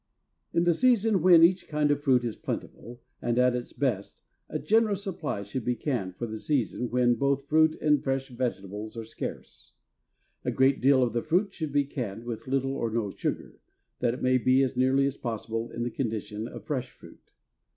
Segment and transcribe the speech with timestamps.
[0.51, 4.57] In the season when each kind of fruit is plentiful and at its best a
[4.57, 9.03] generous supply should be canned for the season when both fruit and fresh vegetables are
[9.05, 9.73] scarce.
[10.43, 13.59] A great deal of the fruit should be canned with little or no sugar,
[13.99, 17.33] that it may be as nearly as possible in the condition of fresh fruit.